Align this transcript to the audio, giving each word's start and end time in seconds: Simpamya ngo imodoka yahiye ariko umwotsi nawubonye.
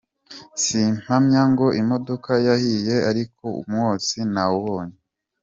Simpamya 0.63 1.41
ngo 1.51 1.67
imodoka 1.81 2.31
yahiye 2.47 2.95
ariko 3.09 3.45
umwotsi 3.61 4.17
nawubonye. 4.33 4.97